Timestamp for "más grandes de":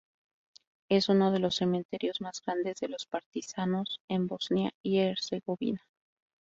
2.21-2.87